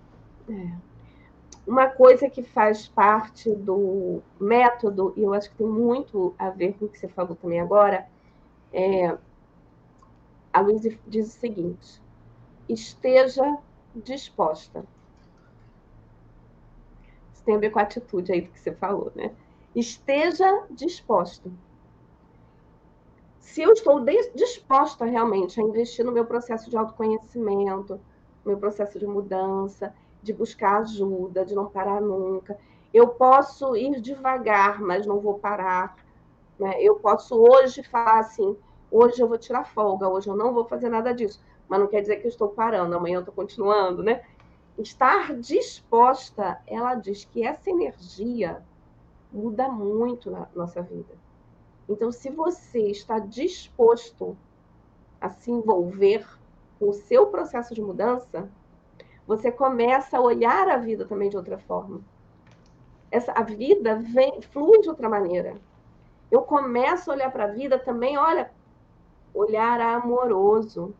[0.49, 0.90] É.
[1.65, 6.73] Uma coisa que faz parte do método, e eu acho que tem muito a ver
[6.73, 8.07] com o que você falou também agora,
[8.73, 9.15] é,
[10.51, 12.01] a Luísa diz o seguinte:
[12.67, 13.57] esteja
[13.95, 14.83] disposta.
[17.33, 19.31] Isso tem a ver com a atitude aí do que você falou, né?
[19.75, 21.49] Esteja disposta.
[23.39, 24.03] Se eu estou
[24.35, 27.99] disposta realmente a investir no meu processo de autoconhecimento,
[28.45, 32.57] no meu processo de mudança, de buscar ajuda, de não parar nunca.
[32.93, 35.95] Eu posso ir devagar, mas não vou parar.
[36.59, 36.81] Né?
[36.81, 38.57] Eu posso hoje falar assim:
[38.89, 41.41] hoje eu vou tirar folga, hoje eu não vou fazer nada disso.
[41.67, 44.23] Mas não quer dizer que eu estou parando, amanhã eu estou continuando, né?
[44.77, 48.61] Estar disposta, ela diz que essa energia
[49.31, 51.13] muda muito na nossa vida.
[51.87, 54.37] Então, se você está disposto
[55.19, 56.27] a se envolver
[56.79, 58.49] com o seu processo de mudança,
[59.25, 62.01] você começa a olhar a vida também de outra forma.
[63.09, 65.55] Essa, a vida vem, flui de outra maneira.
[66.29, 68.51] Eu começo a olhar para a vida também, olha,
[69.33, 70.93] olhar amoroso.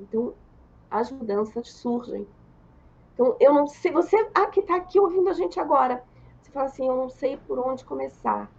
[0.00, 0.34] Então,
[0.90, 2.26] as mudanças surgem.
[3.14, 6.02] Então, eu não sei, você ah, que está aqui ouvindo a gente agora,
[6.40, 8.50] você fala assim, eu não sei por onde começar.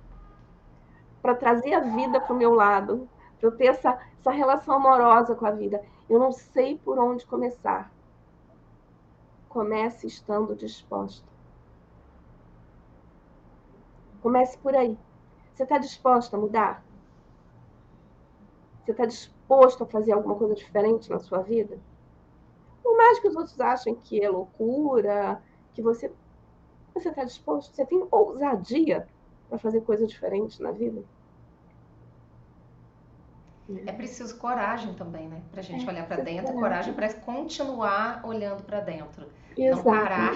[1.21, 3.07] Para trazer a vida para o meu lado,
[3.39, 5.81] para eu ter essa, essa relação amorosa com a vida.
[6.09, 7.91] Eu não sei por onde começar.
[9.49, 11.27] Comece estando disposto.
[14.21, 14.97] Comece por aí.
[15.53, 16.83] Você está disposto a mudar?
[18.83, 21.79] Você está disposto a fazer alguma coisa diferente na sua vida?
[22.81, 25.41] Por mais que os outros achem que é loucura,
[25.73, 26.11] que você.
[26.93, 27.73] Você está disposto?
[27.73, 29.07] Você tem ousadia
[29.49, 31.03] para fazer coisa diferente na vida?
[33.85, 35.41] É preciso coragem também, né?
[35.49, 39.27] Para a gente é, olhar para dentro, coragem para continuar olhando para dentro.
[39.57, 39.77] Exato.
[39.77, 40.33] Não parar.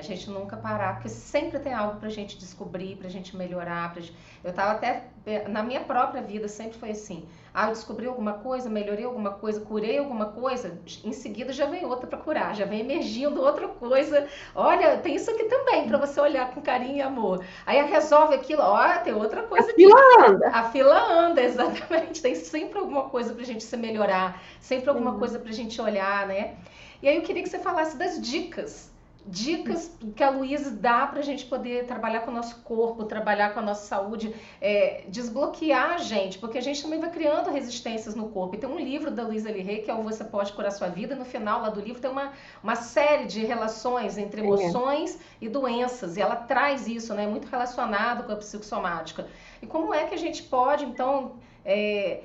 [0.00, 3.36] A gente nunca parar, porque sempre tem algo para a gente descobrir, para a gente
[3.36, 3.92] melhorar.
[3.92, 4.16] Pra gente...
[4.42, 5.04] Eu estava até.
[5.48, 7.28] Na minha própria vida sempre foi assim.
[7.52, 11.84] Ah, eu descobri alguma coisa, melhorei alguma coisa, curei alguma coisa, em seguida já vem
[11.84, 14.26] outra para curar, já vem emergindo outra coisa.
[14.54, 17.44] Olha, tem isso aqui também para você olhar com carinho e amor.
[17.66, 19.84] Aí resolve aquilo, ó, tem outra coisa a aqui.
[19.84, 20.48] Fila anda.
[20.48, 22.22] A fila anda, exatamente.
[22.22, 25.18] Tem sempre alguma coisa para a gente se melhorar, sempre alguma uhum.
[25.18, 26.54] coisa para a gente olhar, né?
[27.02, 28.89] E aí eu queria que você falasse das dicas
[29.26, 33.52] dicas que a Luísa dá para a gente poder trabalhar com o nosso corpo, trabalhar
[33.52, 38.14] com a nossa saúde, é, desbloquear a gente, porque a gente também vai criando resistências
[38.14, 38.54] no corpo.
[38.54, 41.14] E tem um livro da Luísa Lirê, que é o Você Pode Curar Sua Vida,
[41.14, 45.18] no final lá do livro tem uma, uma série de relações entre emoções é.
[45.42, 49.28] e doenças, e ela traz isso, né, muito relacionado com a psicossomática.
[49.60, 51.32] E como é que a gente pode, então,
[51.64, 52.22] é,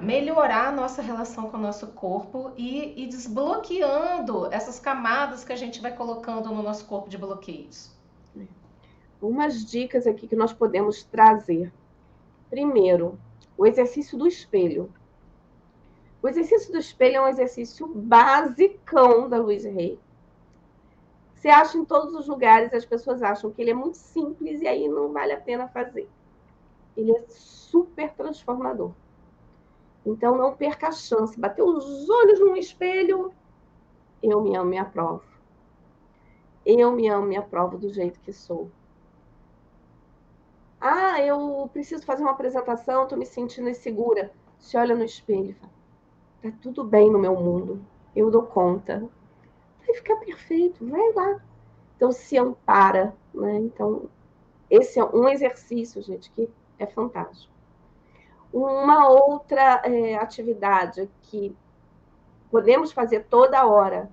[0.00, 5.56] melhorar a nossa relação com o nosso corpo e, e desbloqueando essas camadas que a
[5.56, 7.92] gente vai colocando no nosso corpo de bloqueios.
[9.20, 11.72] Umas dicas aqui que nós podemos trazer.
[12.50, 13.18] Primeiro,
[13.56, 14.92] o exercício do espelho.
[16.20, 19.98] O exercício do espelho é um exercício basicão da Luiz Rey.
[21.34, 24.66] Você acha em todos os lugares, as pessoas acham que ele é muito simples e
[24.66, 26.08] aí não vale a pena fazer.
[26.96, 28.92] Ele é super transformador.
[30.04, 31.38] Então não perca a chance.
[31.38, 33.32] Bateu os olhos num espelho,
[34.22, 35.24] eu me amo e aprovo.
[36.64, 38.70] Eu me amo e aprovo do jeito que sou.
[40.80, 44.32] Ah, eu preciso fazer uma apresentação, estou me sentindo insegura.
[44.58, 45.72] Se olha no espelho e fala,
[46.42, 47.84] Tá tudo bem no meu mundo.
[48.16, 49.08] Eu dou conta.
[49.86, 51.40] Vai ficar perfeito, vai lá.
[51.96, 53.58] Então se ampara, né?
[53.58, 54.08] Então
[54.68, 57.52] esse é um exercício, gente, que é fantástico.
[58.52, 61.56] Uma outra é, atividade que
[62.50, 64.10] podemos fazer toda hora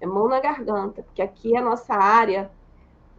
[0.00, 2.50] é mão na garganta, porque aqui é a nossa área,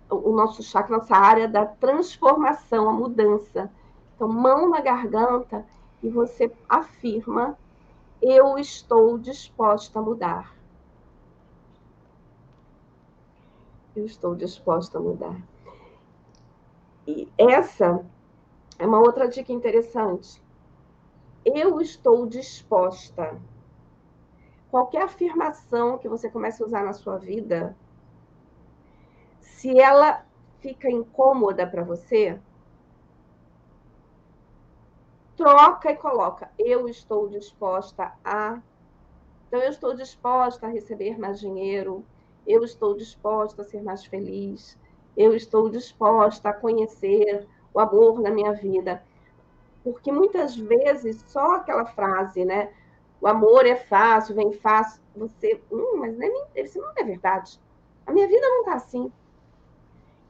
[0.10, 3.72] o nosso chakra, nossa área da transformação, a mudança.
[4.16, 5.66] Então, mão na garganta
[6.02, 7.58] e você afirma
[8.22, 10.54] eu estou disposta a mudar.
[13.96, 15.42] Eu estou disposta a mudar.
[17.08, 18.06] E essa
[18.80, 20.42] é uma outra dica interessante.
[21.44, 23.38] Eu estou disposta.
[24.72, 27.76] Qualquer afirmação que você comece a usar na sua vida,
[29.42, 30.26] se ela
[30.62, 32.40] fica incômoda para você,
[35.36, 36.50] troca e coloca.
[36.58, 38.62] Eu estou disposta a.
[39.48, 42.06] Então, eu estou disposta a receber mais dinheiro.
[42.48, 44.78] Eu estou disposta a ser mais feliz.
[45.18, 49.04] Eu estou disposta a conhecer o amor na minha vida.
[49.84, 52.72] Porque muitas vezes só aquela frase, né?
[53.22, 55.02] O amor é fácil, vem fácil.
[55.16, 57.60] Você, hum, mas não é, isso não é verdade.
[58.06, 59.12] A minha vida não está assim.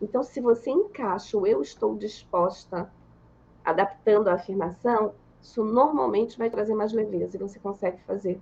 [0.02, 2.92] Então, se você encaixa o eu estou disposta
[3.64, 8.40] adaptando a afirmação, isso normalmente vai trazer mais leveza e você consegue fazer.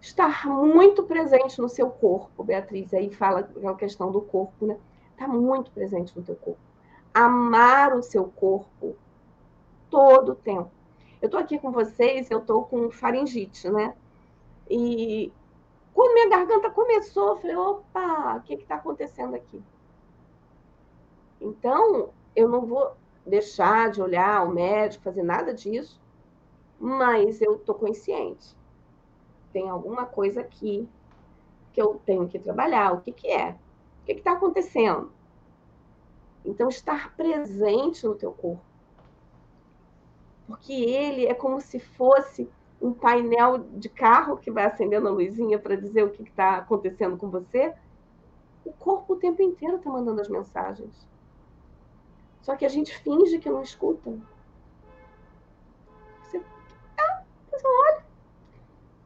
[0.00, 4.76] Estar muito presente no seu corpo, Beatriz, aí fala a questão do corpo, né?
[5.12, 6.71] Está muito presente no teu corpo.
[7.14, 8.96] Amar o seu corpo
[9.90, 10.70] todo o tempo.
[11.20, 13.94] Eu estou aqui com vocês, eu estou com faringite, né?
[14.68, 15.32] E
[15.94, 19.62] quando minha garganta começou, eu falei, opa, o que está acontecendo aqui?
[21.40, 22.96] Então, eu não vou
[23.26, 26.00] deixar de olhar o médico, fazer nada disso,
[26.78, 28.56] mas eu estou consciente.
[29.52, 30.88] Tem alguma coisa aqui
[31.72, 32.92] que eu tenho que trabalhar.
[32.92, 33.50] O que, que é?
[34.02, 35.12] O que está acontecendo?
[36.44, 38.62] Então, estar presente no teu corpo.
[40.46, 42.48] Porque ele é como se fosse
[42.80, 47.16] um painel de carro que vai acendendo a luzinha para dizer o que está acontecendo
[47.16, 47.72] com você.
[48.64, 51.06] O corpo o tempo inteiro está mandando as mensagens.
[52.42, 54.10] Só que a gente finge que não escuta.
[56.24, 56.42] Você,
[56.98, 58.04] ah, você olha.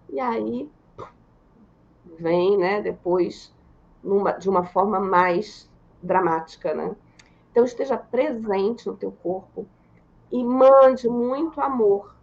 [0.08, 0.70] E aí
[2.18, 3.54] vem, né, depois
[4.02, 5.70] numa, de uma forma mais
[6.02, 6.96] dramática, né?
[7.56, 9.64] Então esteja presente no teu corpo
[10.30, 12.14] e mande muito amor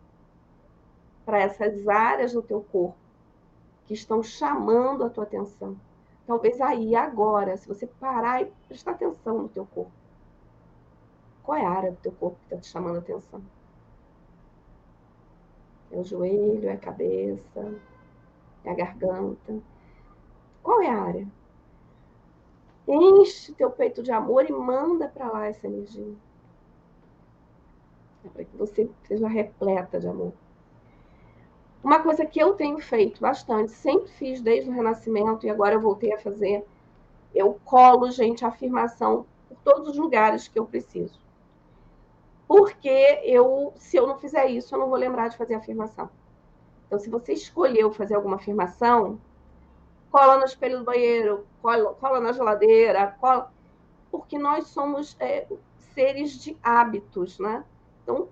[1.26, 2.96] para essas áreas do teu corpo
[3.88, 5.76] que estão chamando a tua atenção.
[6.28, 9.92] Talvez aí agora, se você parar e prestar atenção no teu corpo,
[11.42, 13.42] qual é a área do teu corpo que está te chamando a atenção?
[15.92, 17.82] É o joelho, é a cabeça,
[18.64, 19.60] é a garganta.
[20.62, 21.28] Qual é a área?
[22.88, 26.14] Enche teu peito de amor e manda para lá essa energia.
[28.26, 30.34] É para que você seja repleta de amor.
[31.84, 35.82] Uma coisa que eu tenho feito bastante, sempre fiz desde o Renascimento e agora eu
[35.82, 36.66] voltei a fazer,
[37.36, 41.24] eu colo, gente, a afirmação por todos os lugares que eu preciso
[42.54, 46.08] porque eu, se eu não fizer isso, eu não vou lembrar de fazer a afirmação.
[46.86, 49.20] Então, se você escolheu fazer alguma afirmação,
[50.14, 53.52] cola no espelho do banheiro, cola, cola na geladeira, cola,
[54.12, 55.48] porque nós somos é,
[55.96, 57.66] seres de hábitos, né?
[58.04, 58.30] Então,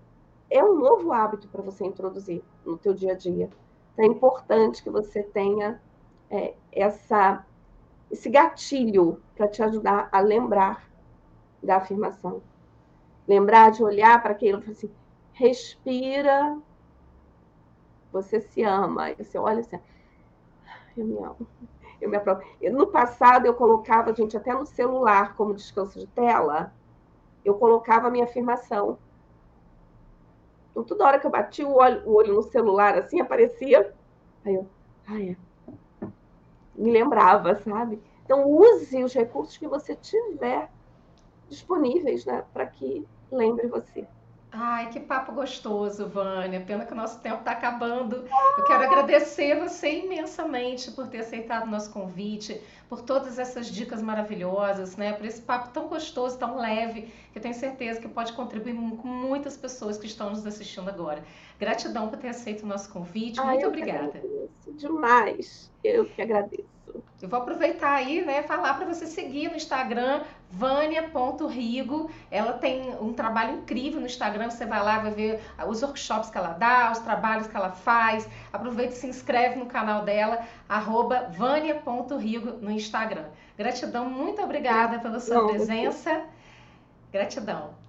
[0.47, 3.49] é um novo hábito para você introduzir no teu dia a dia.
[3.93, 5.81] Então, é importante que você tenha
[6.29, 7.43] é, essa,
[8.11, 10.87] esse gatilho para te ajudar a lembrar
[11.63, 12.43] da afirmação.
[13.27, 14.91] Lembrar de olhar para aquilo e falar assim,
[15.33, 16.59] respira,
[18.11, 19.05] você se ama.
[19.05, 19.79] Aí você olha assim,
[21.01, 21.47] amo.
[21.99, 22.73] Eu.
[22.73, 26.73] No passado, eu colocava, gente, até no celular, como descanso de tela,
[27.45, 28.97] eu colocava a minha afirmação.
[30.71, 33.93] Então, toda hora que eu bati o olho, o olho no celular, assim, aparecia.
[34.43, 34.67] Aí eu,
[35.07, 35.35] ah, é.
[36.73, 38.01] Me lembrava, sabe?
[38.23, 40.71] Então, use os recursos que você tiver
[41.49, 42.45] disponíveis, né?
[42.53, 44.07] Para que lembre você.
[44.53, 46.59] Ai, que papo gostoso, Vânia.
[46.59, 48.25] Pena que o nosso tempo está acabando.
[48.57, 52.61] Eu quero agradecer você imensamente por ter aceitado o nosso convite,
[52.91, 55.13] por todas essas dicas maravilhosas, né?
[55.13, 59.07] Por esse papo tão gostoso, tão leve, que eu tenho certeza que pode contribuir com
[59.07, 61.23] muitas pessoas que estão nos assistindo agora.
[61.57, 63.39] Gratidão por ter aceito o nosso convite.
[63.39, 64.21] Ai, Muito obrigada.
[64.75, 65.71] Demais.
[65.81, 66.65] Eu que agradeço.
[67.21, 72.09] Eu vou aproveitar aí, né, falar para você seguir no Instagram vania.rigo.
[72.29, 76.37] Ela tem um trabalho incrível no Instagram, você vai lá, vai ver os workshops que
[76.37, 78.27] ela dá, os trabalhos que ela faz.
[78.51, 83.25] Aproveita e se inscreve no canal dela, arroba vania.rigo no Instagram.
[83.57, 86.25] Gratidão, muito obrigada pela sua Não, presença.
[87.11, 87.81] Gratidão.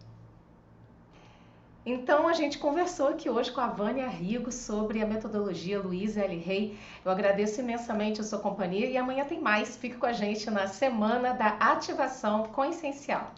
[1.84, 6.36] Então, a gente conversou aqui hoje com a Vânia Rigo sobre a metodologia Luiz L.
[6.36, 6.78] Rey.
[7.04, 9.76] Eu agradeço imensamente a sua companhia e amanhã tem mais.
[9.76, 13.32] Fique com a gente na Semana da Ativação Consciencial.